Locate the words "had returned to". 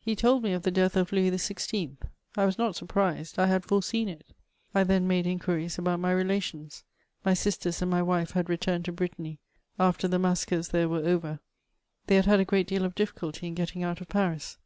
8.30-8.92